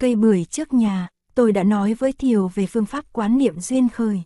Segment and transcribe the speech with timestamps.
[0.00, 3.88] Cây bưởi trước nhà, tôi đã nói với Thiều về phương pháp quán niệm duyên
[3.88, 4.22] khởi.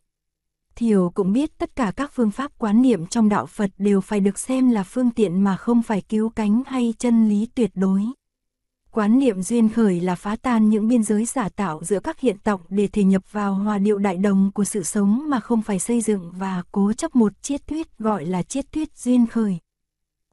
[0.77, 4.21] Thiều cũng biết tất cả các phương pháp quán niệm trong đạo Phật đều phải
[4.21, 8.05] được xem là phương tiện mà không phải cứu cánh hay chân lý tuyệt đối.
[8.91, 12.39] Quán niệm duyên khởi là phá tan những biên giới giả tạo giữa các hiện
[12.39, 15.79] tộc để thể nhập vào hòa điệu đại đồng của sự sống mà không phải
[15.79, 19.59] xây dựng và cố chấp một triết thuyết gọi là triết thuyết duyên khởi.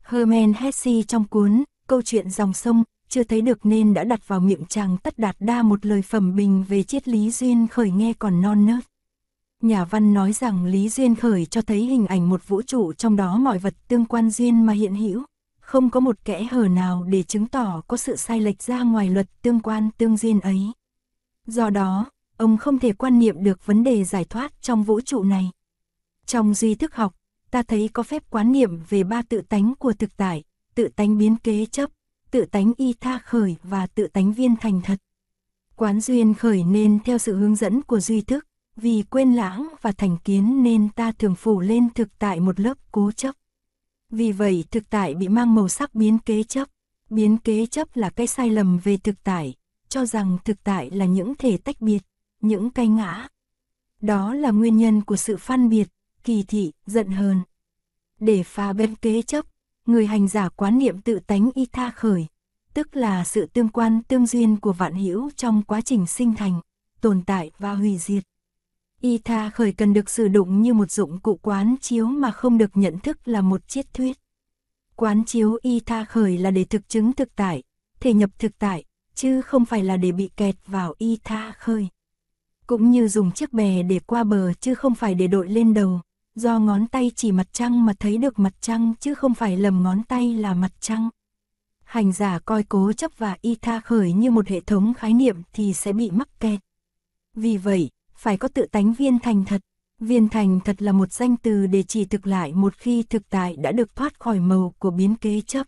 [0.03, 4.39] Herman Hesse trong cuốn Câu chuyện dòng sông chưa thấy được nên đã đặt vào
[4.39, 8.13] miệng chàng tất đạt đa một lời phẩm bình về triết lý duyên khởi nghe
[8.13, 8.83] còn non nớt.
[9.61, 13.15] Nhà văn nói rằng Lý Duyên Khởi cho thấy hình ảnh một vũ trụ trong
[13.15, 15.23] đó mọi vật tương quan duyên mà hiện hữu,
[15.59, 19.09] không có một kẽ hở nào để chứng tỏ có sự sai lệch ra ngoài
[19.09, 20.71] luật tương quan tương duyên ấy.
[21.47, 22.05] Do đó,
[22.37, 25.51] ông không thể quan niệm được vấn đề giải thoát trong vũ trụ này.
[26.25, 27.15] Trong duy thức học,
[27.51, 30.43] ta thấy có phép quán niệm về ba tự tánh của thực tại,
[30.75, 31.89] tự tánh biến kế chấp,
[32.31, 34.99] tự tánh y tha khởi và tự tánh viên thành thật.
[35.75, 39.91] Quán duyên khởi nên theo sự hướng dẫn của duy thức, vì quên lãng và
[39.91, 43.35] thành kiến nên ta thường phủ lên thực tại một lớp cố chấp.
[44.09, 46.67] Vì vậy thực tại bị mang màu sắc biến kế chấp.
[47.09, 49.55] Biến kế chấp là cái sai lầm về thực tại,
[49.89, 51.99] cho rằng thực tại là những thể tách biệt,
[52.41, 53.27] những cái ngã.
[54.01, 55.87] Đó là nguyên nhân của sự phân biệt,
[56.23, 57.41] kỳ thị, giận hờn.
[58.19, 59.45] Để phá bên kế chấp,
[59.85, 62.25] người hành giả quán niệm tự tánh y tha khởi,
[62.73, 66.61] tức là sự tương quan tương duyên của vạn hữu trong quá trình sinh thành,
[67.01, 68.23] tồn tại và hủy diệt.
[69.01, 72.57] Y tha khởi cần được sử dụng như một dụng cụ quán chiếu mà không
[72.57, 74.17] được nhận thức là một triết thuyết.
[74.95, 77.63] Quán chiếu y tha khởi là để thực chứng thực tại,
[77.99, 78.83] thể nhập thực tại,
[79.15, 81.87] chứ không phải là để bị kẹt vào y tha khởi.
[82.67, 86.01] Cũng như dùng chiếc bè để qua bờ chứ không phải để đội lên đầu,
[86.35, 89.83] do ngón tay chỉ mặt trăng mà thấy được mặt trăng chứ không phải lầm
[89.83, 91.09] ngón tay là mặt trăng.
[91.91, 95.41] Hành giả coi cố chấp và y tha khởi như một hệ thống khái niệm
[95.53, 96.59] thì sẽ bị mắc kẹt.
[97.35, 99.61] Vì vậy, phải có tự tánh viên thành thật.
[99.99, 103.55] Viên thành thật là một danh từ để chỉ thực lại một khi thực tại
[103.55, 105.67] đã được thoát khỏi màu của biến kế chấp.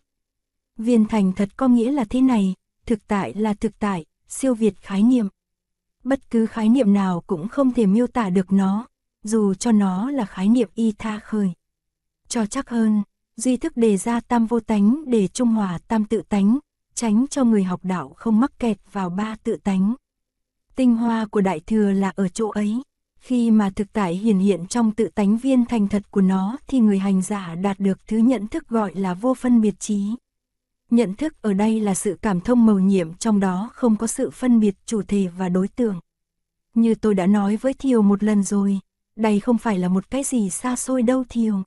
[0.78, 2.54] Viên thành thật có nghĩa là thế này,
[2.86, 5.28] thực tại là thực tại, siêu việt khái niệm.
[6.04, 8.88] Bất cứ khái niệm nào cũng không thể miêu tả được nó,
[9.24, 11.52] dù cho nó là khái niệm y tha khởi.
[12.28, 13.04] Cho chắc hơn,
[13.36, 16.60] duy thức đề ra tam vô tánh để trung hòa tam tự tánh,
[16.96, 19.96] tránh cho người học đạo không mắc kẹt vào ba tự tánh.
[20.76, 22.82] Tinh hoa của Đại Thừa là ở chỗ ấy.
[23.20, 26.80] Khi mà thực tại hiển hiện trong tự tánh viên thành thật của nó thì
[26.80, 30.16] người hành giả đạt được thứ nhận thức gọi là vô phân biệt trí.
[30.90, 34.30] Nhận thức ở đây là sự cảm thông màu nhiệm trong đó không có sự
[34.30, 36.00] phân biệt chủ thể và đối tượng.
[36.76, 38.80] Như tôi đã nói với Thiều một lần rồi,
[39.16, 41.64] đây không phải là một cái gì xa xôi đâu Thiều.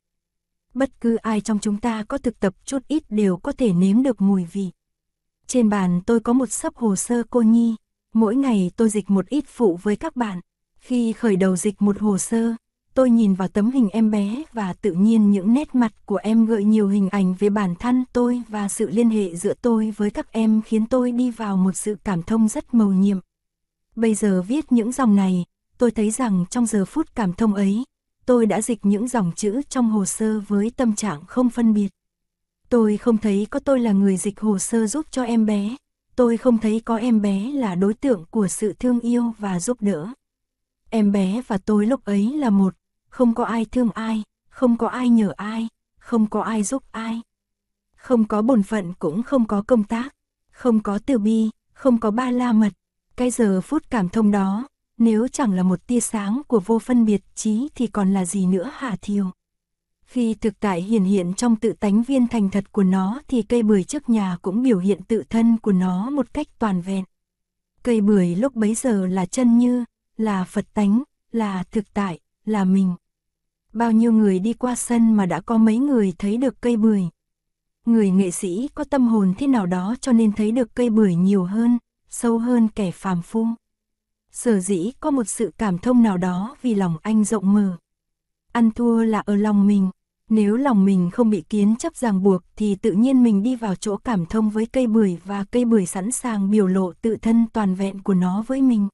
[0.77, 4.03] Bất cứ ai trong chúng ta có thực tập chút ít đều có thể nếm
[4.03, 4.71] được mùi vị.
[5.47, 7.77] Trên bàn tôi có một sấp hồ sơ cô nhi,
[8.17, 10.41] Mỗi ngày tôi dịch một ít phụ với các bạn.
[10.79, 12.55] Khi khởi đầu dịch một hồ sơ,
[12.95, 16.47] tôi nhìn vào tấm hình em bé và tự nhiên những nét mặt của em
[16.47, 20.11] gợi nhiều hình ảnh về bản thân tôi và sự liên hệ giữa tôi với
[20.11, 23.19] các em khiến tôi đi vào một sự cảm thông rất mầu nhiệm.
[23.97, 25.45] Bây giờ viết những dòng này,
[25.79, 27.85] tôi thấy rằng trong giờ phút cảm thông ấy,
[28.27, 31.89] tôi đã dịch những dòng chữ trong hồ sơ với tâm trạng không phân biệt.
[32.69, 35.77] Tôi không thấy có tôi là người dịch hồ sơ giúp cho em bé,
[36.17, 39.77] tôi không thấy có em bé là đối tượng của sự thương yêu và giúp
[39.81, 40.09] đỡ.
[40.91, 42.75] Em bé và tôi lúc ấy là một,
[43.09, 47.21] không có ai thương ai, không có ai nhờ ai, không có ai giúp ai.
[47.97, 50.15] Không có bổn phận cũng không có công tác,
[50.53, 52.73] không có từ bi, không có ba la mật.
[53.17, 57.05] Cái giờ phút cảm thông đó, nếu chẳng là một tia sáng của vô phân
[57.05, 59.31] biệt trí thì còn là gì nữa hả thiêu.
[60.07, 63.63] Khi thực tại hiển hiện trong tự tánh viên thành thật của nó thì cây
[63.63, 67.05] bưởi trước nhà cũng biểu hiện tự thân của nó một cách toàn vẹn.
[67.83, 69.85] Cây bưởi lúc bấy giờ là chân như,
[70.17, 71.03] là Phật tánh,
[71.33, 72.95] là thực tại, là mình.
[73.73, 77.03] Bao nhiêu người đi qua sân mà đã có mấy người thấy được cây bưởi.
[77.87, 81.15] Người nghệ sĩ có tâm hồn thế nào đó cho nên thấy được cây bưởi
[81.15, 83.47] nhiều hơn, sâu hơn kẻ phàm phu.
[84.37, 87.77] Sở dĩ có một sự cảm thông nào đó vì lòng anh rộng mở.
[88.53, 89.91] Ăn thua là ở lòng mình,
[90.31, 93.75] nếu lòng mình không bị kiến chấp ràng buộc thì tự nhiên mình đi vào
[93.75, 97.47] chỗ cảm thông với cây bưởi và cây bưởi sẵn sàng biểu lộ tự thân
[97.53, 98.89] toàn vẹn của nó với mình.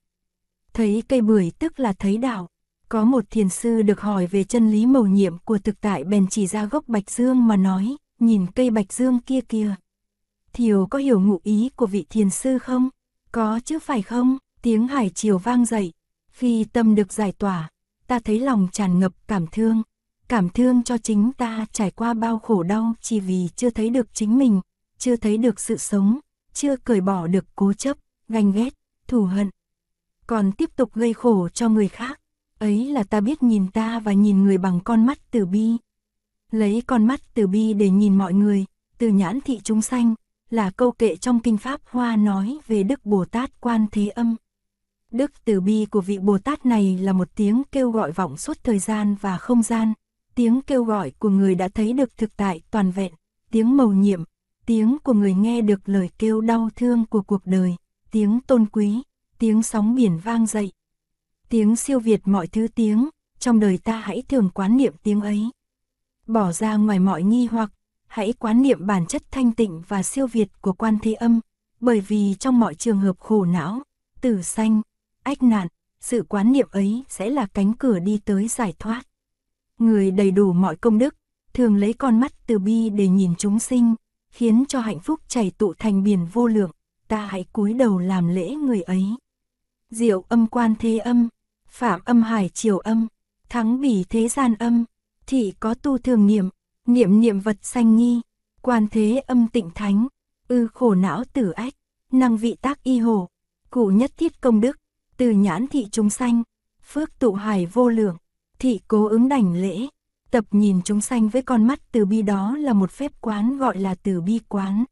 [0.73, 2.49] Thấy cây bưởi tức là thấy đạo.
[2.89, 6.27] Có một thiền sư được hỏi về chân lý mầu nhiệm của thực tại bèn
[6.31, 9.75] chỉ ra gốc bạch dương mà nói, nhìn cây bạch dương kia kìa.
[10.53, 12.89] Thiều có hiểu ngụ ý của vị thiền sư không?
[13.33, 14.39] Có chứ phải không?
[14.63, 15.93] Tiếng hải chiều vang dậy.
[16.33, 17.71] Khi tâm được giải tỏa,
[18.07, 19.83] ta thấy lòng tràn ngập cảm thương
[20.33, 24.15] cảm thương cho chính ta trải qua bao khổ đau chỉ vì chưa thấy được
[24.15, 24.61] chính mình,
[24.99, 26.19] chưa thấy được sự sống,
[26.53, 27.97] chưa cởi bỏ được cố chấp,
[28.29, 28.75] ganh ghét,
[29.07, 29.51] thù hận.
[30.27, 32.21] Còn tiếp tục gây khổ cho người khác.
[32.59, 35.77] Ấy là ta biết nhìn ta và nhìn người bằng con mắt từ bi.
[36.51, 38.65] Lấy con mắt từ bi để nhìn mọi người,
[38.99, 40.15] từ nhãn thị chúng sanh,
[40.51, 44.37] là câu kệ trong Kinh Pháp Hoa nói về Đức Bồ Tát Quan Thế Âm.
[45.13, 48.65] Đức từ bi của vị Bồ Tát này là một tiếng kêu gọi vọng suốt
[48.65, 49.93] thời gian và không gian,
[50.35, 53.13] tiếng kêu gọi của người đã thấy được thực tại toàn vẹn,
[53.51, 54.25] tiếng mầu nhiệm,
[54.67, 57.77] tiếng của người nghe được lời kêu đau thương của cuộc đời,
[58.11, 59.03] tiếng tôn quý,
[59.39, 60.73] tiếng sóng biển vang dậy.
[61.49, 63.09] Tiếng siêu việt mọi thứ tiếng,
[63.39, 65.51] trong đời ta hãy thường quán niệm tiếng ấy.
[66.27, 67.73] Bỏ ra ngoài mọi nghi hoặc,
[68.07, 71.41] hãy quán niệm bản chất thanh tịnh và siêu việt của quan thế âm,
[71.81, 73.83] bởi vì trong mọi trường hợp khổ não,
[74.21, 74.83] tử sanh,
[75.23, 75.69] ách nạn,
[76.01, 79.03] sự quán niệm ấy sẽ là cánh cửa đi tới giải thoát.
[79.79, 81.15] Người đầy đủ mọi công đức,
[81.55, 83.95] thường lấy con mắt từ bi để nhìn chúng sinh,
[84.31, 86.71] khiến cho hạnh phúc chảy tụ thành biển vô lượng,
[87.09, 89.05] ta hãy cúi đầu làm lễ người ấy.
[89.91, 91.29] Diệu âm quan thế âm,
[91.69, 93.07] phạm âm hải triều âm,
[93.49, 94.85] thắng bỉ thế gian âm,
[95.27, 96.49] thị có tu thường niệm,
[96.87, 98.21] niệm niệm vật sanh nghi,
[98.63, 100.09] quan thế âm tịnh thánh,
[100.49, 101.75] ư khổ não tử ách,
[102.13, 103.29] năng vị tác y hồ,
[103.71, 104.79] cụ nhất thiết công đức,
[105.17, 106.43] từ nhãn thị chúng sanh,
[106.85, 108.17] phước tụ hải vô lượng,
[108.59, 109.87] thị cố ứng đảnh lễ,
[110.31, 113.79] tập nhìn chúng sanh với con mắt từ bi đó là một phép quán gọi
[113.79, 114.85] là từ bi quán.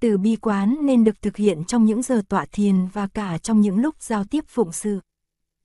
[0.00, 3.60] Từ bi quán nên được thực hiện trong những giờ tọa thiền và cả trong
[3.60, 5.00] những lúc giao tiếp phụng sự.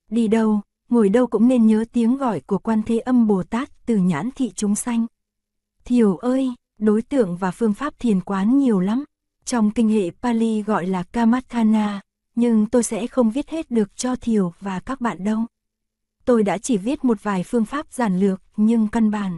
[0.09, 3.85] Đi đâu, ngồi đâu cũng nên nhớ tiếng gọi của quan thế âm Bồ Tát
[3.85, 5.05] từ nhãn thị chúng sanh.
[5.85, 9.03] Thiểu ơi, đối tượng và phương pháp thiền quán nhiều lắm.
[9.45, 12.01] Trong kinh hệ Pali gọi là Kamathana,
[12.35, 15.45] nhưng tôi sẽ không viết hết được cho Thiểu và các bạn đâu.
[16.25, 19.37] Tôi đã chỉ viết một vài phương pháp giản lược nhưng căn bản.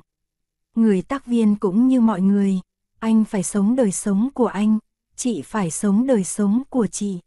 [0.75, 2.59] Người tác viên cũng như mọi người,
[2.99, 4.79] anh phải sống đời sống của anh,
[5.15, 7.19] chị phải sống đời sống của chị.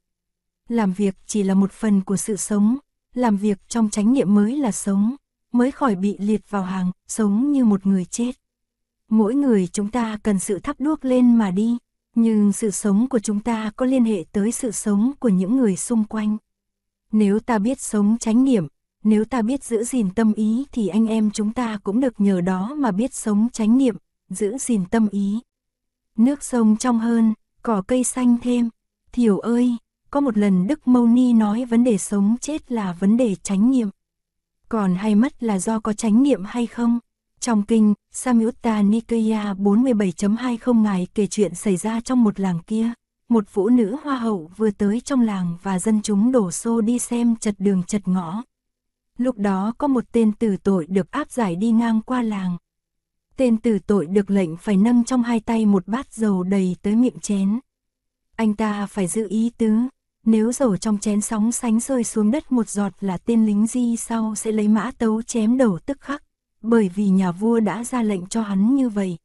[0.69, 2.76] Làm việc chỉ là một phần của sự sống,
[3.14, 5.17] làm việc trong chánh niệm mới là sống,
[5.53, 8.32] mới khỏi bị liệt vào hàng, sống như một người chết.
[9.09, 11.76] Mỗi người chúng ta cần sự thắp đuốc lên mà đi,
[12.15, 15.77] nhưng sự sống của chúng ta có liên hệ tới sự sống của những người
[15.77, 16.37] xung quanh.
[17.13, 18.67] Nếu ta biết sống chánh niệm,
[19.05, 22.41] nếu ta biết giữ gìn tâm ý thì anh em chúng ta cũng được nhờ
[22.41, 23.97] đó mà biết sống chánh niệm,
[24.29, 25.41] giữ gìn tâm ý.
[26.17, 28.71] Nước sông trong hơn, cỏ cây xanh thêm.
[29.13, 29.77] Thiểu ơi,
[30.11, 33.71] có một lần Đức Mâu Ni nói vấn đề sống chết là vấn đề chánh
[33.71, 33.89] niệm.
[34.69, 36.99] Còn hay mất là do có chánh niệm hay không?
[37.40, 42.93] Trong kinh, Samyutta Nikaya 47.20 ngài kể chuyện xảy ra trong một làng kia.
[43.29, 46.99] Một phụ nữ hoa hậu vừa tới trong làng và dân chúng đổ xô đi
[46.99, 48.43] xem chật đường chật ngõ.
[49.19, 52.56] Lúc đó có một tên tử tội được áp giải đi ngang qua làng.
[53.37, 56.96] Tên tử tội được lệnh phải nâng trong hai tay một bát dầu đầy tới
[56.96, 57.58] miệng chén.
[58.37, 59.79] Anh ta phải giữ ý tứ,
[60.25, 63.96] nếu dầu trong chén sóng sánh rơi xuống đất một giọt là tên lính di
[63.96, 66.23] sau sẽ lấy mã tấu chém đầu tức khắc,
[66.63, 69.17] bởi vì nhà vua đã ra lệnh cho hắn như vậy.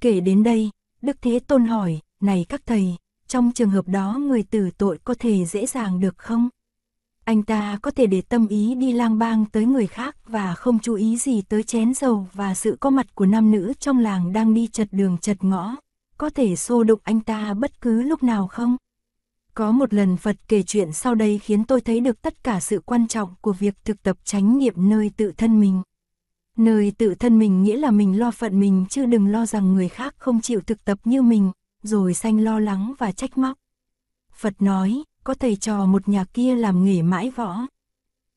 [0.00, 0.70] Kể đến đây,
[1.02, 2.96] Đức Thế Tôn hỏi, này các thầy,
[3.28, 6.48] trong trường hợp đó người tử tội có thể dễ dàng được không?
[7.24, 10.78] Anh ta có thể để tâm ý đi lang bang tới người khác và không
[10.78, 14.32] chú ý gì tới chén dầu và sự có mặt của nam nữ trong làng
[14.32, 15.76] đang đi chật đường chật ngõ,
[16.18, 18.76] có thể xô đụng anh ta bất cứ lúc nào không?
[19.54, 22.80] Có một lần Phật kể chuyện sau đây khiến tôi thấy được tất cả sự
[22.86, 25.82] quan trọng của việc thực tập chánh niệm nơi tự thân mình.
[26.56, 29.88] Nơi tự thân mình nghĩa là mình lo phận mình chứ đừng lo rằng người
[29.88, 33.58] khác không chịu thực tập như mình, rồi sanh lo lắng và trách móc.
[34.32, 37.66] Phật nói, có thầy trò một nhà kia làm nghề mãi võ.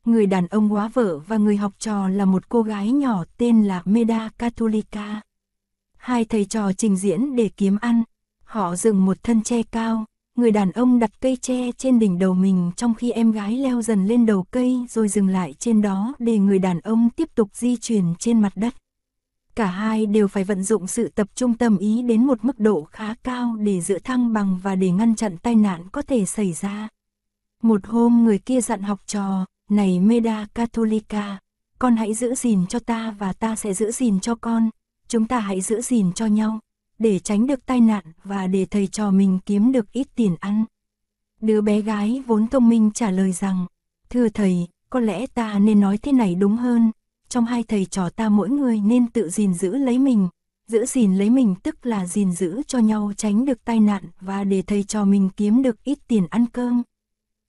[0.05, 3.63] Người đàn ông quá vợ và người học trò là một cô gái nhỏ tên
[3.63, 5.21] là Meda Catholica.
[5.97, 8.03] Hai thầy trò trình diễn để kiếm ăn,
[8.43, 10.05] họ dựng một thân tre cao,
[10.37, 13.81] người đàn ông đặt cây tre trên đỉnh đầu mình trong khi em gái leo
[13.81, 17.49] dần lên đầu cây rồi dừng lại trên đó để người đàn ông tiếp tục
[17.53, 18.73] di chuyển trên mặt đất.
[19.55, 22.87] Cả hai đều phải vận dụng sự tập trung tâm ý đến một mức độ
[22.91, 26.53] khá cao để giữ thăng bằng và để ngăn chặn tai nạn có thể xảy
[26.53, 26.87] ra.
[27.63, 31.39] Một hôm người kia dặn học trò, này Meda Catholica,
[31.79, 34.69] con hãy giữ gìn cho ta và ta sẽ giữ gìn cho con,
[35.07, 36.59] chúng ta hãy giữ gìn cho nhau
[36.99, 40.65] để tránh được tai nạn và để thầy trò mình kiếm được ít tiền ăn.
[41.41, 43.65] Đứa bé gái vốn thông minh trả lời rằng,
[44.09, 46.91] thưa thầy, có lẽ ta nên nói thế này đúng hơn,
[47.29, 50.27] trong hai thầy trò ta mỗi người nên tự gìn giữ lấy mình,
[50.67, 54.43] giữ gìn lấy mình tức là gìn giữ cho nhau tránh được tai nạn và
[54.43, 56.83] để thầy trò mình kiếm được ít tiền ăn cơm.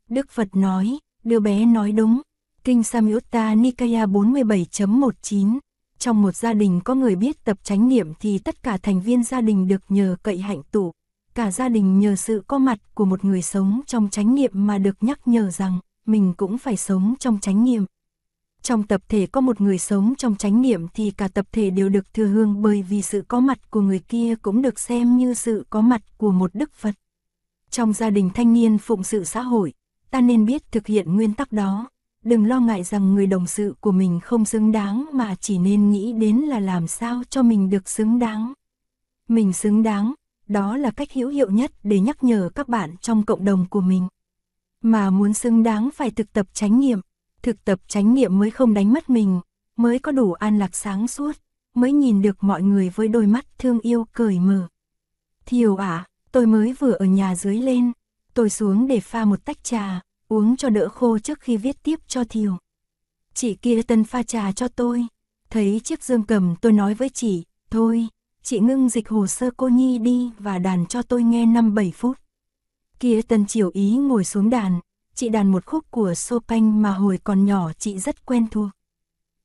[0.08, 2.22] Đức Phật nói, đứa bé nói đúng,
[2.64, 5.58] Kinh Samyutta Nikaya 47.19
[5.98, 9.24] trong một gia đình có người biết tập chánh niệm thì tất cả thành viên
[9.24, 10.92] gia đình được nhờ cậy hạnh tụ.
[11.34, 14.78] cả gia đình nhờ sự có mặt của một người sống trong chánh niệm mà
[14.78, 17.84] được nhắc nhở rằng mình cũng phải sống trong chánh niệm.
[18.62, 21.88] Trong tập thể có một người sống trong chánh niệm thì cả tập thể đều
[21.88, 25.34] được thừa hương bởi vì sự có mặt của người kia cũng được xem như
[25.34, 26.94] sự có mặt của một đức Phật.
[27.70, 29.72] Trong gia đình thanh niên phụng sự xã hội,
[30.10, 31.88] ta nên biết thực hiện nguyên tắc đó,
[32.24, 35.90] đừng lo ngại rằng người đồng sự của mình không xứng đáng mà chỉ nên
[35.90, 38.52] nghĩ đến là làm sao cho mình được xứng đáng.
[39.28, 40.14] Mình xứng đáng,
[40.46, 43.80] đó là cách hữu hiệu nhất để nhắc nhở các bạn trong cộng đồng của
[43.80, 44.08] mình.
[44.82, 47.00] Mà muốn xứng đáng phải thực tập chánh nghiệm,
[47.42, 49.40] thực tập chánh nghiệm mới không đánh mất mình,
[49.76, 51.32] mới có đủ an lạc sáng suốt,
[51.74, 54.68] mới nhìn được mọi người với đôi mắt thương yêu cởi mở.
[55.46, 57.92] Thiều ạ, tôi mới vừa ở nhà dưới lên,
[58.34, 62.00] tôi xuống để pha một tách trà, uống cho đỡ khô trước khi viết tiếp
[62.06, 62.56] cho Thiều.
[63.34, 65.06] Chị kia tân pha trà cho tôi,
[65.50, 68.06] thấy chiếc dương cầm tôi nói với chị, thôi,
[68.42, 72.18] chị ngưng dịch hồ sơ cô Nhi đi và đàn cho tôi nghe 5-7 phút.
[73.00, 74.80] Kia tân chiều ý ngồi xuống đàn,
[75.14, 78.68] chị đàn một khúc của Chopin mà hồi còn nhỏ chị rất quen thuộc.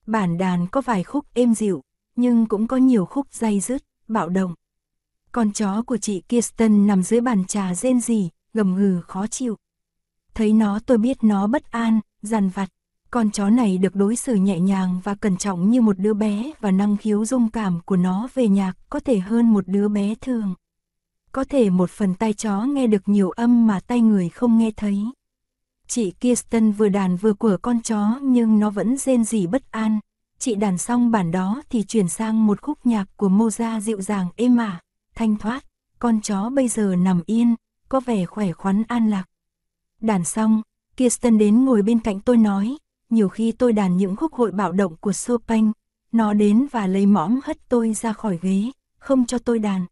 [0.07, 1.81] Bản đàn có vài khúc êm dịu,
[2.15, 4.53] nhưng cũng có nhiều khúc dây dứt, bạo động.
[5.31, 9.55] Con chó của chị Kirsten nằm dưới bàn trà rên rỉ, gầm gừ khó chịu.
[10.35, 12.69] Thấy nó tôi biết nó bất an, dằn vặt.
[13.11, 16.51] Con chó này được đối xử nhẹ nhàng và cẩn trọng như một đứa bé
[16.59, 20.15] và năng khiếu dung cảm của nó về nhạc có thể hơn một đứa bé
[20.21, 20.53] thường.
[21.31, 24.71] Có thể một phần tai chó nghe được nhiều âm mà tay người không nghe
[24.71, 25.03] thấy.
[25.87, 29.99] Chị Kirsten vừa đàn vừa của con chó nhưng nó vẫn rên rỉ bất an.
[30.39, 34.27] Chị đàn xong bản đó thì chuyển sang một khúc nhạc của Moza dịu dàng
[34.35, 34.81] êm ả,
[35.15, 35.65] thanh thoát.
[35.99, 37.55] Con chó bây giờ nằm yên,
[37.89, 39.23] có vẻ khỏe khoắn an lạc.
[40.03, 40.61] Đàn xong,
[40.97, 42.77] Kirsten đến ngồi bên cạnh tôi nói,
[43.09, 45.71] nhiều khi tôi đàn những khúc hội bạo động của Chopin,
[46.11, 49.85] nó đến và lấy mõm hất tôi ra khỏi ghế, không cho tôi đàn.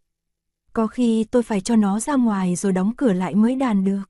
[0.74, 4.02] Có khi tôi phải cho nó ra ngoài rồi đóng cửa lại mới đàn được.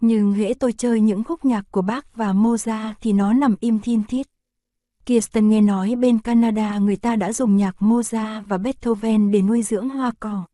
[0.00, 3.78] Nhưng hễ tôi chơi những khúc nhạc của bác và Mozart thì nó nằm im
[3.78, 4.26] thiên thiết.
[5.06, 9.62] Kirsten nghe nói bên Canada người ta đã dùng nhạc Mozart và Beethoven để nuôi
[9.62, 10.44] dưỡng hoa cỏ.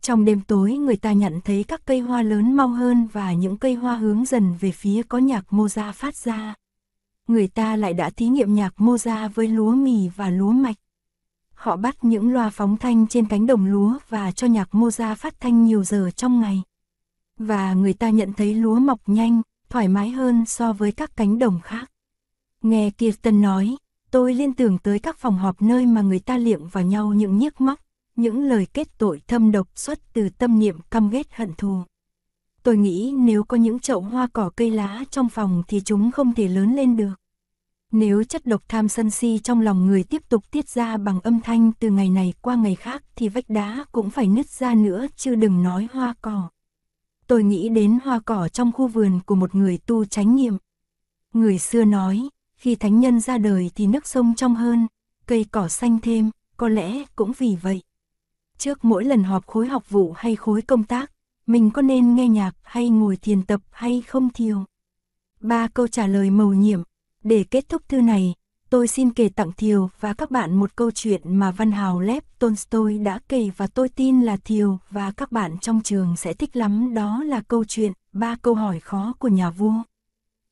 [0.00, 3.56] Trong đêm tối người ta nhận thấy các cây hoa lớn mau hơn và những
[3.56, 6.54] cây hoa hướng dần về phía có nhạc moza phát ra.
[7.28, 10.76] Người ta lại đã thí nghiệm nhạc moza với lúa mì và lúa mạch.
[11.54, 15.40] Họ bắt những loa phóng thanh trên cánh đồng lúa và cho nhạc moza phát
[15.40, 16.62] thanh nhiều giờ trong ngày.
[17.38, 21.38] Và người ta nhận thấy lúa mọc nhanh, thoải mái hơn so với các cánh
[21.38, 21.90] đồng khác.
[22.62, 23.76] Nghe Kirtan nói,
[24.10, 27.38] tôi liên tưởng tới các phòng họp nơi mà người ta liệm vào nhau những
[27.38, 27.80] nhiếc móc,
[28.18, 31.82] những lời kết tội thâm độc xuất từ tâm niệm căm ghét hận thù.
[32.62, 36.34] Tôi nghĩ nếu có những chậu hoa cỏ cây lá trong phòng thì chúng không
[36.34, 37.14] thể lớn lên được.
[37.92, 41.40] Nếu chất độc tham sân si trong lòng người tiếp tục tiết ra bằng âm
[41.40, 45.06] thanh từ ngày này qua ngày khác thì vách đá cũng phải nứt ra nữa
[45.16, 46.48] chứ đừng nói hoa cỏ.
[47.26, 50.56] Tôi nghĩ đến hoa cỏ trong khu vườn của một người tu chánh niệm.
[51.34, 54.86] Người xưa nói, khi thánh nhân ra đời thì nước sông trong hơn,
[55.26, 57.82] cây cỏ xanh thêm, có lẽ cũng vì vậy.
[58.58, 61.12] Trước mỗi lần họp khối học vụ hay khối công tác,
[61.46, 64.64] mình có nên nghe nhạc hay ngồi thiền tập hay không thiều?
[65.40, 66.82] Ba câu trả lời mầu nhiệm.
[67.24, 68.34] Để kết thúc thư này,
[68.70, 72.24] tôi xin kể tặng Thiều và các bạn một câu chuyện mà văn hào Lev
[72.38, 76.56] Tolstoy đã kể và tôi tin là Thiều và các bạn trong trường sẽ thích
[76.56, 79.74] lắm đó là câu chuyện ba câu hỏi khó của nhà vua.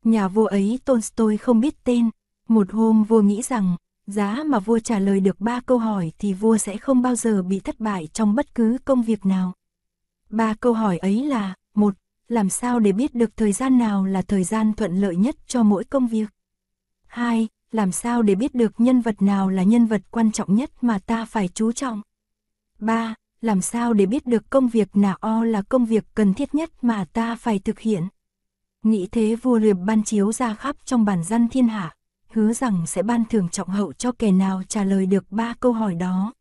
[0.04, 2.10] Nhà vua ấy Tolstoy không biết tên,
[2.48, 6.34] một hôm vua nghĩ rằng giá mà vua trả lời được ba câu hỏi thì
[6.34, 9.52] vua sẽ không bao giờ bị thất bại trong bất cứ công việc nào.
[10.30, 11.94] Ba câu hỏi ấy là, một,
[12.28, 15.62] làm sao để biết được thời gian nào là thời gian thuận lợi nhất cho
[15.62, 16.28] mỗi công việc?
[17.06, 17.48] 2.
[17.72, 20.98] Làm sao để biết được nhân vật nào là nhân vật quan trọng nhất mà
[20.98, 22.02] ta phải chú trọng?
[22.78, 23.14] 3.
[23.40, 26.70] Làm sao để biết được công việc nào o là công việc cần thiết nhất
[26.82, 28.08] mà ta phải thực hiện?
[28.82, 31.94] Nghĩ thế vua liệp ban chiếu ra khắp trong bản dân thiên hạ,
[32.36, 35.72] hứa rằng sẽ ban thưởng trọng hậu cho kẻ nào trả lời được ba câu
[35.72, 36.32] hỏi đó.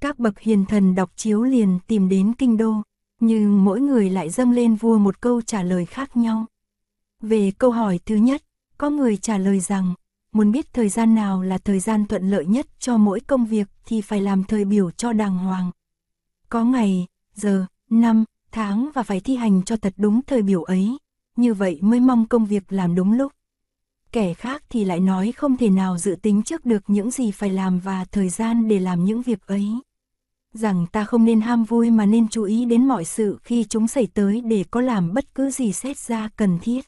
[0.00, 2.82] Các bậc hiền thần đọc chiếu liền tìm đến kinh đô,
[3.20, 6.46] nhưng mỗi người lại dâng lên vua một câu trả lời khác nhau.
[7.20, 8.42] Về câu hỏi thứ nhất,
[8.78, 9.94] có người trả lời rằng,
[10.32, 13.68] muốn biết thời gian nào là thời gian thuận lợi nhất cho mỗi công việc
[13.84, 15.70] thì phải làm thời biểu cho đàng hoàng.
[16.48, 20.98] Có ngày, giờ, năm, tháng và phải thi hành cho thật đúng thời biểu ấy,
[21.36, 23.32] như vậy mới mong công việc làm đúng lúc.
[24.18, 27.50] Kẻ khác thì lại nói không thể nào dự tính trước được những gì phải
[27.50, 29.68] làm và thời gian để làm những việc ấy.
[30.54, 33.88] Rằng ta không nên ham vui mà nên chú ý đến mọi sự khi chúng
[33.88, 36.80] xảy tới để có làm bất cứ gì xét ra cần thiết.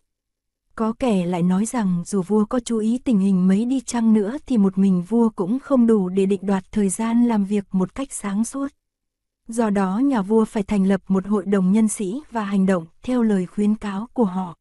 [0.74, 4.12] Có kẻ lại nói rằng dù vua có chú ý tình hình mấy đi chăng
[4.12, 7.64] nữa thì một mình vua cũng không đủ để định đoạt thời gian làm việc
[7.72, 8.68] một cách sáng suốt.
[9.48, 12.86] Do đó nhà vua phải thành lập một hội đồng nhân sĩ và hành động
[13.02, 14.59] theo lời khuyến cáo của họ.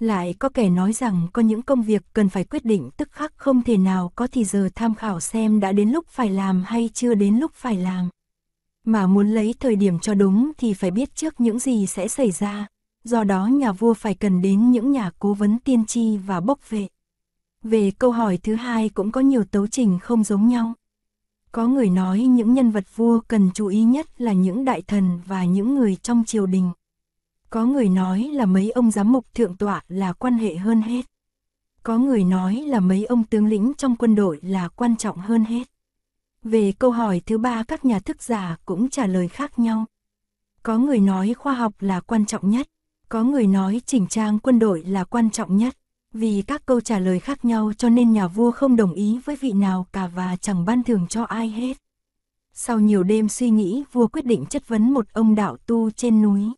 [0.00, 3.32] Lại có kẻ nói rằng có những công việc cần phải quyết định tức khắc
[3.36, 6.90] không thể nào có thì giờ tham khảo xem đã đến lúc phải làm hay
[6.94, 8.08] chưa đến lúc phải làm.
[8.84, 12.30] Mà muốn lấy thời điểm cho đúng thì phải biết trước những gì sẽ xảy
[12.30, 12.66] ra,
[13.04, 16.70] do đó nhà vua phải cần đến những nhà cố vấn tiên tri và bốc
[16.70, 16.86] vệ.
[17.62, 20.72] Về câu hỏi thứ hai cũng có nhiều tấu trình không giống nhau.
[21.52, 25.20] Có người nói những nhân vật vua cần chú ý nhất là những đại thần
[25.26, 26.70] và những người trong triều đình.
[27.50, 31.06] Có người nói là mấy ông giám mục thượng tọa là quan hệ hơn hết.
[31.82, 35.44] Có người nói là mấy ông tướng lĩnh trong quân đội là quan trọng hơn
[35.44, 35.70] hết.
[36.42, 39.84] Về câu hỏi thứ ba các nhà thức giả cũng trả lời khác nhau.
[40.62, 42.68] Có người nói khoa học là quan trọng nhất,
[43.08, 45.76] có người nói chỉnh trang quân đội là quan trọng nhất.
[46.12, 49.36] Vì các câu trả lời khác nhau cho nên nhà vua không đồng ý với
[49.36, 51.76] vị nào cả và chẳng ban thưởng cho ai hết.
[52.52, 56.22] Sau nhiều đêm suy nghĩ, vua quyết định chất vấn một ông đạo tu trên
[56.22, 56.52] núi.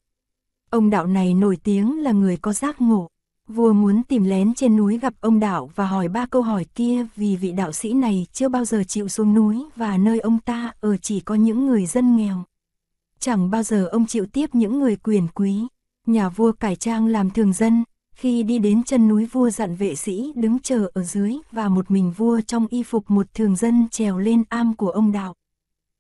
[0.72, 3.08] Ông đạo này nổi tiếng là người có giác ngộ.
[3.48, 7.06] Vua muốn tìm lén trên núi gặp ông đạo và hỏi ba câu hỏi kia
[7.16, 10.72] vì vị đạo sĩ này chưa bao giờ chịu xuống núi và nơi ông ta
[10.80, 12.44] ở chỉ có những người dân nghèo.
[13.18, 15.66] Chẳng bao giờ ông chịu tiếp những người quyền quý.
[16.06, 19.94] Nhà vua cải trang làm thường dân, khi đi đến chân núi vua dặn vệ
[19.94, 23.88] sĩ đứng chờ ở dưới và một mình vua trong y phục một thường dân
[23.90, 25.34] trèo lên am của ông đạo.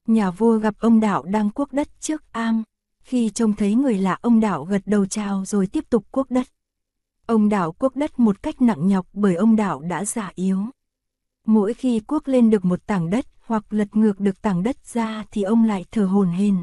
[0.06, 2.62] Nhà vua gặp ông đạo đang cuốc đất trước am.
[3.02, 6.46] Khi trông thấy người lạ ông đảo gật đầu chào rồi tiếp tục cuốc đất.
[7.26, 10.58] Ông đảo cuốc đất một cách nặng nhọc bởi ông đảo đã già yếu.
[11.46, 15.24] Mỗi khi cuốc lên được một tảng đất hoặc lật ngược được tảng đất ra
[15.30, 16.56] thì ông lại thở hồn hền.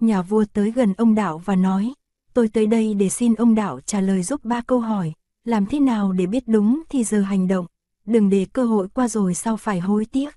[0.00, 1.94] Nhà vua tới gần ông đảo và nói,
[2.34, 5.12] tôi tới đây để xin ông đảo trả lời giúp ba câu hỏi,
[5.44, 7.66] làm thế nào để biết đúng thì giờ hành động,
[8.06, 10.30] đừng để cơ hội qua rồi sau phải hối tiếc.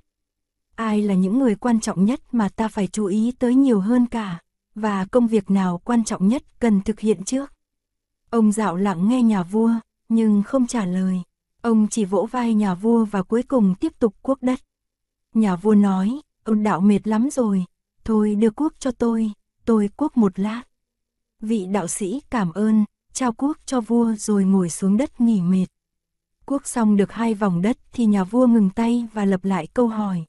[0.75, 4.05] Ai là những người quan trọng nhất mà ta phải chú ý tới nhiều hơn
[4.05, 4.39] cả,
[4.77, 7.53] và công việc nào quan trọng nhất cần thực hiện trước.
[8.29, 9.71] Ông dạo lặng nghe nhà vua,
[10.09, 11.21] nhưng không trả lời.
[11.61, 14.59] Ông chỉ vỗ vai nhà vua và cuối cùng tiếp tục cuốc đất.
[15.33, 17.65] Nhà vua nói, ông đạo mệt lắm rồi,
[18.03, 19.31] thôi đưa cuốc cho tôi,
[19.65, 20.63] tôi cuốc một lát.
[21.39, 25.67] Vị đạo sĩ cảm ơn, trao cuốc cho vua rồi ngồi xuống đất nghỉ mệt.
[26.45, 29.87] Cuốc xong được hai vòng đất thì nhà vua ngừng tay và lập lại câu
[29.87, 30.25] hỏi.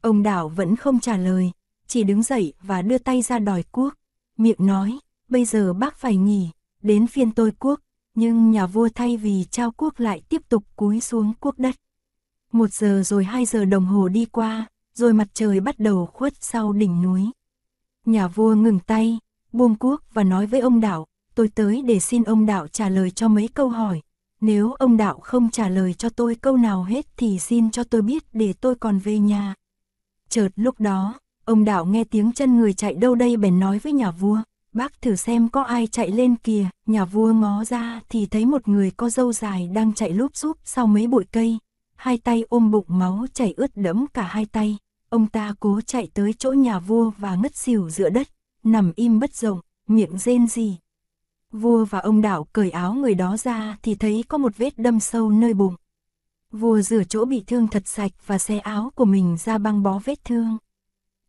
[0.00, 1.52] Ông đạo vẫn không trả lời,
[1.88, 3.94] chỉ đứng dậy và đưa tay ra đòi cuốc.
[4.36, 4.98] Miệng nói,
[5.28, 6.50] bây giờ bác phải nghỉ,
[6.82, 7.80] đến phiên tôi cuốc,
[8.14, 11.74] nhưng nhà vua thay vì trao cuốc lại tiếp tục cúi xuống cuốc đất.
[12.52, 16.32] Một giờ rồi hai giờ đồng hồ đi qua, rồi mặt trời bắt đầu khuất
[16.40, 17.30] sau đỉnh núi.
[18.06, 19.18] Nhà vua ngừng tay,
[19.52, 23.10] buông cuốc và nói với ông đạo, tôi tới để xin ông đạo trả lời
[23.10, 24.00] cho mấy câu hỏi.
[24.40, 28.02] Nếu ông đạo không trả lời cho tôi câu nào hết thì xin cho tôi
[28.02, 29.54] biết để tôi còn về nhà.
[30.28, 33.92] Chợt lúc đó, ông đạo nghe tiếng chân người chạy đâu đây bèn nói với
[33.92, 34.38] nhà vua,
[34.72, 38.68] bác thử xem có ai chạy lên kìa, nhà vua ngó ra thì thấy một
[38.68, 41.58] người có dâu dài đang chạy lúp xúp sau mấy bụi cây,
[41.96, 44.76] hai tay ôm bụng máu chảy ướt đẫm cả hai tay,
[45.08, 48.28] ông ta cố chạy tới chỗ nhà vua và ngất xỉu giữa đất,
[48.64, 50.76] nằm im bất động, miệng rên gì.
[51.52, 55.00] Vua và ông đảo cởi áo người đó ra thì thấy có một vết đâm
[55.00, 55.74] sâu nơi bụng.
[56.52, 60.00] Vua rửa chỗ bị thương thật sạch và xe áo của mình ra băng bó
[60.04, 60.58] vết thương.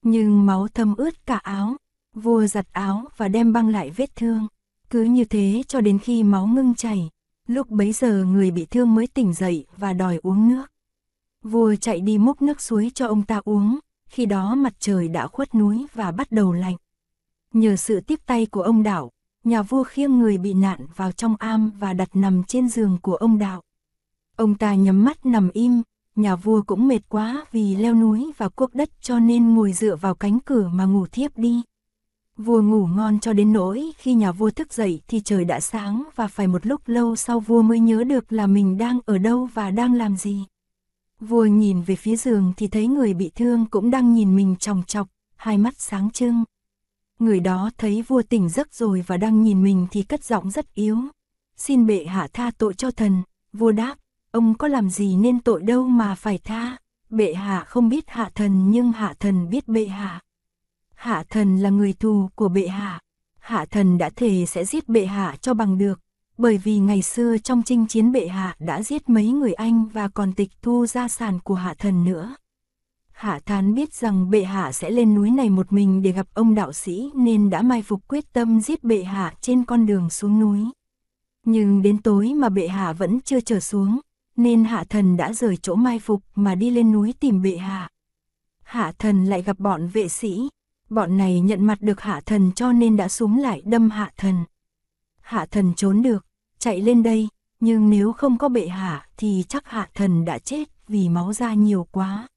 [0.01, 1.75] Nhưng máu thâm ướt cả áo,
[2.15, 4.47] Vua giặt áo và đem băng lại vết thương.
[4.89, 7.09] Cứ như thế cho đến khi máu ngưng chảy.
[7.47, 10.65] Lúc bấy giờ người bị thương mới tỉnh dậy và đòi uống nước.
[11.43, 13.79] Vua chạy đi múc nước suối cho ông ta uống.
[14.09, 16.75] Khi đó mặt trời đã khuất núi và bắt đầu lạnh.
[17.53, 19.11] Nhờ sự tiếp tay của ông đạo,
[19.43, 23.15] nhà vua khiêng người bị nạn vào trong am và đặt nằm trên giường của
[23.15, 23.61] ông đạo.
[24.35, 25.81] Ông ta nhắm mắt nằm im,
[26.15, 29.95] nhà vua cũng mệt quá vì leo núi và cuốc đất cho nên ngồi dựa
[29.95, 31.61] vào cánh cửa mà ngủ thiếp đi.
[32.37, 36.03] Vua ngủ ngon cho đến nỗi khi nhà vua thức dậy thì trời đã sáng
[36.15, 39.49] và phải một lúc lâu sau vua mới nhớ được là mình đang ở đâu
[39.53, 40.45] và đang làm gì.
[41.19, 44.83] Vua nhìn về phía giường thì thấy người bị thương cũng đang nhìn mình tròng
[44.87, 46.43] chọc, hai mắt sáng trưng.
[47.19, 50.73] Người đó thấy vua tỉnh giấc rồi và đang nhìn mình thì cất giọng rất
[50.73, 50.97] yếu.
[51.57, 53.95] Xin bệ hạ tha tội cho thần, vua đáp,
[54.31, 56.77] ông có làm gì nên tội đâu mà phải tha.
[57.09, 60.21] Bệ hạ không biết hạ thần nhưng hạ thần biết bệ hạ.
[60.95, 62.99] Hạ thần là người thù của bệ hạ.
[63.39, 65.99] Hạ thần đã thề sẽ giết bệ hạ cho bằng được,
[66.37, 70.07] bởi vì ngày xưa trong chinh chiến bệ hạ đã giết mấy người Anh và
[70.07, 72.35] còn tịch thu gia sản của hạ thần nữa.
[73.11, 76.55] Hạ thán biết rằng bệ hạ sẽ lên núi này một mình để gặp ông
[76.55, 80.39] đạo sĩ nên đã mai phục quyết tâm giết bệ hạ trên con đường xuống
[80.39, 80.59] núi.
[81.45, 83.99] Nhưng đến tối mà bệ hạ vẫn chưa trở xuống,
[84.39, 87.89] nên hạ thần đã rời chỗ mai phục mà đi lên núi tìm bệ hạ.
[88.63, 90.49] Hạ thần lại gặp bọn vệ sĩ,
[90.89, 94.45] Bọn này nhận mặt được hạ thần cho nên đã súng lại đâm hạ thần.
[95.21, 96.25] Hạ thần trốn được,
[96.59, 97.27] chạy lên đây,
[97.59, 101.53] nhưng nếu không có bệ hạ thì chắc hạ thần đã chết vì máu ra
[101.53, 102.27] nhiều quá.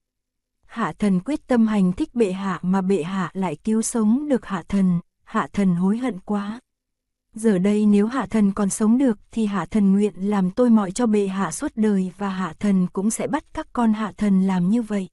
[0.66, 4.46] Hạ thần quyết tâm hành thích bệ hạ mà bệ hạ lại cứu sống được
[4.46, 6.60] hạ thần, hạ thần hối hận quá.
[7.36, 10.90] Giờ đây nếu hạ thần còn sống được thì hạ thần nguyện làm tôi mọi
[10.90, 14.46] cho bệ hạ suốt đời và hạ thần cũng sẽ bắt các con hạ thần
[14.46, 15.08] làm như vậy.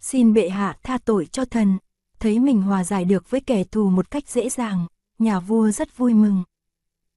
[0.00, 1.78] Xin bệ hạ tha tội cho thần,
[2.20, 4.86] thấy mình hòa giải được với kẻ thù một cách dễ dàng,
[5.18, 6.42] nhà vua rất vui mừng.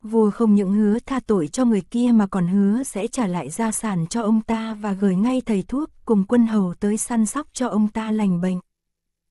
[0.03, 3.49] Vua không những hứa tha tội cho người kia mà còn hứa sẽ trả lại
[3.49, 7.25] gia sản cho ông ta và gửi ngay thầy thuốc cùng quân hầu tới săn
[7.25, 8.59] sóc cho ông ta lành bệnh.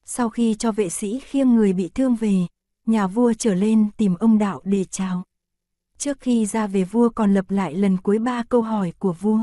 [0.04, 2.46] Sau khi cho vệ sĩ khiêng người bị thương về,
[2.86, 5.22] nhà vua trở lên tìm ông đạo để chào.
[5.98, 9.40] Trước khi ra về vua còn lập lại lần cuối ba câu hỏi của vua.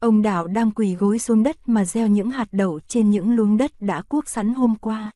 [0.00, 3.56] Ông đạo đang quỳ gối xuống đất mà gieo những hạt đậu trên những luống
[3.56, 5.10] đất đã cuốc sẵn hôm qua.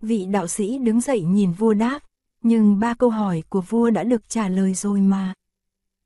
[0.00, 2.00] Vị đạo sĩ đứng dậy nhìn vua đáp,
[2.42, 5.34] nhưng ba câu hỏi của vua đã được trả lời rồi mà.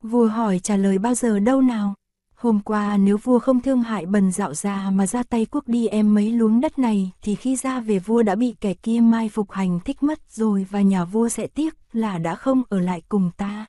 [0.03, 1.95] Vua hỏi trả lời bao giờ đâu nào?
[2.37, 5.87] Hôm qua nếu vua không thương hại bần dạo già mà ra tay quốc đi
[5.87, 9.29] em mấy luống đất này thì khi ra về vua đã bị kẻ kia mai
[9.29, 13.01] phục hành thích mất rồi và nhà vua sẽ tiếc là đã không ở lại
[13.09, 13.65] cùng ta.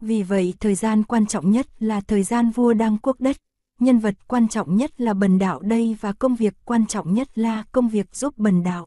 [0.00, 3.36] Vì vậy thời gian quan trọng nhất là thời gian vua đang quốc đất,
[3.80, 7.38] nhân vật quan trọng nhất là bần đạo đây và công việc quan trọng nhất
[7.38, 8.86] là công việc giúp bần đạo.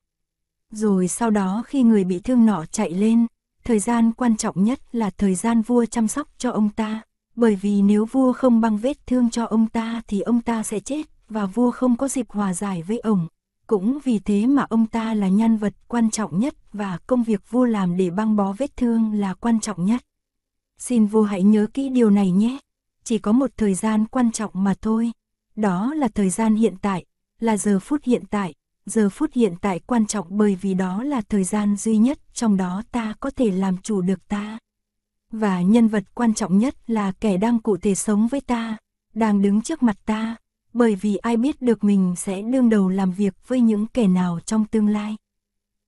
[0.71, 3.25] Rồi sau đó khi người bị thương nọ chạy lên,
[3.63, 7.01] thời gian quan trọng nhất là thời gian vua chăm sóc cho ông ta,
[7.35, 10.79] bởi vì nếu vua không băng vết thương cho ông ta thì ông ta sẽ
[10.79, 13.27] chết và vua không có dịp hòa giải với ông.
[13.67, 17.51] Cũng vì thế mà ông ta là nhân vật quan trọng nhất và công việc
[17.51, 20.01] vua làm để băng bó vết thương là quan trọng nhất.
[20.77, 22.57] Xin vua hãy nhớ kỹ điều này nhé.
[23.03, 25.11] Chỉ có một thời gian quan trọng mà thôi.
[25.55, 27.05] Đó là thời gian hiện tại,
[27.39, 28.53] là giờ phút hiện tại,
[28.85, 32.57] giờ phút hiện tại quan trọng bởi vì đó là thời gian duy nhất trong
[32.57, 34.59] đó ta có thể làm chủ được ta.
[35.31, 38.77] Và nhân vật quan trọng nhất là kẻ đang cụ thể sống với ta,
[39.13, 40.35] đang đứng trước mặt ta,
[40.73, 44.39] bởi vì ai biết được mình sẽ đương đầu làm việc với những kẻ nào
[44.45, 45.15] trong tương lai.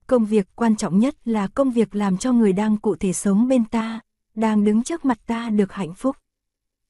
[0.06, 3.48] Công việc quan trọng nhất là công việc làm cho người đang cụ thể sống
[3.48, 4.00] bên ta,
[4.34, 6.16] đang đứng trước mặt ta được hạnh phúc.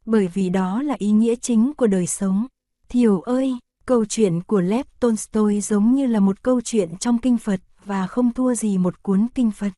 [0.07, 2.47] Bởi vì đó là ý nghĩa chính của đời sống.
[2.89, 3.59] Thiểu ơi!
[3.87, 8.07] Câu chuyện của Lev Tolstoy giống như là một câu chuyện trong kinh Phật và
[8.07, 9.71] không thua gì một cuốn kinh Phật.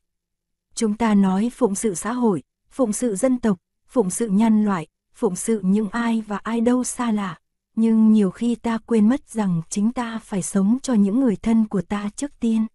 [0.75, 2.43] Chúng ta nói phụng sự xã hội,
[2.77, 6.83] phụng sự dân tộc, phụng sự nhân loại, phụng sự những ai và ai đâu
[6.83, 7.37] xa lạ.
[7.75, 11.67] Nhưng nhiều khi ta quên mất rằng chính ta phải sống cho những người thân
[11.67, 12.65] của ta trước tiên.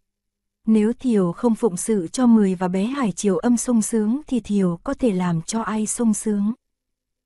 [0.66, 4.40] Nếu Thiều không phụng sự cho Mười và bé Hải Triều âm sung sướng thì
[4.40, 6.52] Thiều có thể làm cho ai sung sướng.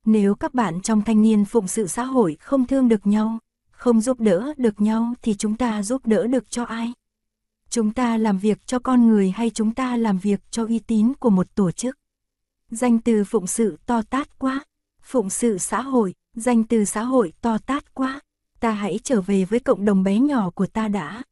[0.05, 3.39] Nếu các bạn trong thanh niên phụng sự xã hội không thương được nhau,
[3.71, 6.93] không giúp đỡ được nhau thì chúng ta giúp đỡ được cho ai?
[7.69, 11.13] Chúng ta làm việc cho con người hay chúng ta làm việc cho uy tín
[11.19, 11.97] của một tổ chức?
[12.71, 14.65] Danh từ phụng sự to tát quá.
[15.01, 18.19] Phụng sự xã hội, danh từ xã hội to tát quá.
[18.59, 21.23] Ta hãy trở về với cộng đồng bé nhỏ của ta đã.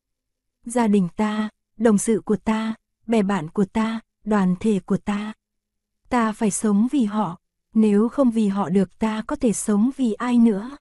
[0.65, 2.75] Gia đình ta, đồng sự của ta,
[3.07, 5.33] bè bạn của ta, đoàn thể của ta.
[6.09, 7.39] Ta phải sống vì họ,
[7.73, 10.77] nếu không vì họ được ta có thể sống vì ai nữa.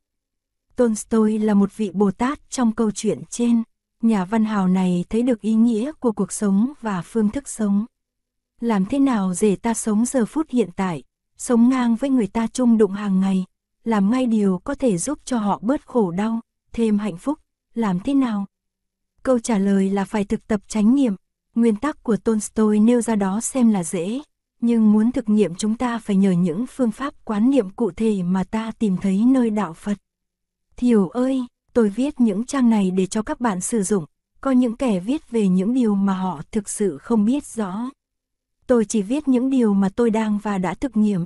[0.77, 3.63] Tolstoy là một vị Bồ Tát trong câu chuyện trên.
[4.03, 7.87] Nhà văn hào này thấy được ý nghĩa của cuộc sống và phương thức sống.
[8.65, 11.03] Làm thế nào để ta sống giờ phút hiện tại,
[11.37, 13.45] sống ngang với người ta chung đụng hàng ngày,
[13.85, 16.41] làm ngay điều có thể giúp cho họ bớt khổ đau,
[16.73, 17.39] thêm hạnh phúc,
[17.75, 18.47] làm thế nào?
[19.23, 21.15] Câu trả lời là phải thực tập chánh niệm,
[21.55, 24.21] nguyên tắc của Tolstoy nêu ra đó xem là dễ,
[24.61, 28.23] nhưng muốn thực nghiệm chúng ta phải nhờ những phương pháp quán niệm cụ thể
[28.23, 29.99] mà ta tìm thấy nơi đạo Phật.
[30.77, 34.05] Thiều ơi, tôi viết những trang này để cho các bạn sử dụng,
[34.41, 37.91] có những kẻ viết về những điều mà họ thực sự không biết rõ.
[38.67, 41.25] Tôi chỉ viết những điều mà tôi đang và đã thực nghiệm.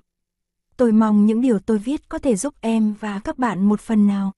[0.77, 4.07] Tôi mong những điều tôi viết có thể giúp em và các bạn một phần
[4.07, 4.33] nào.